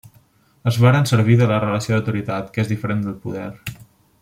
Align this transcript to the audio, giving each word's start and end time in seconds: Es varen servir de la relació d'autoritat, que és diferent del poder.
Es 0.71 0.79
varen 0.85 1.05
servir 1.11 1.35
de 1.41 1.49
la 1.51 1.59
relació 1.65 1.95
d'autoritat, 1.97 2.49
que 2.57 2.65
és 2.65 2.73
diferent 2.73 3.05
del 3.11 3.21
poder. 3.27 3.47